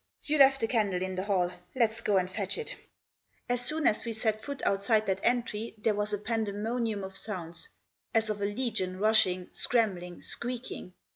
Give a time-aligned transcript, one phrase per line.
[0.23, 2.75] "You left the candle in the hall; let's go and fetch it"
[3.47, 7.69] As soon as we set foot outside that entry there was a pandemonium of sounds,
[8.11, 10.93] as of a legion rushing, scrambling, squeaking.